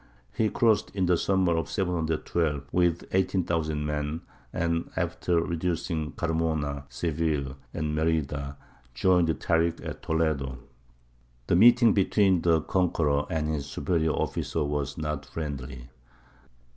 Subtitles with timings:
[0.33, 6.85] He crossed in the summer of 712 with eighteen thousand men, and, after reducing Carmona,
[6.89, 8.57] Seville, and Merida,
[8.95, 10.57] joined Tārik at Toledo.
[11.45, 15.91] The meeting between the conqueror and his superior officer was not friendly.